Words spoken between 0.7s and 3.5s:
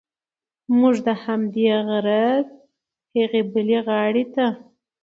موږ د همدې غره هغې